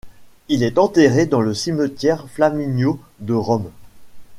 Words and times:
Il 0.49 0.63
est 0.63 0.79
enterré 0.79 1.27
dans 1.27 1.41
le 1.41 1.53
cimetière 1.53 2.27
Flaminio 2.27 2.99
de 3.19 3.35
Rome. 3.35 3.69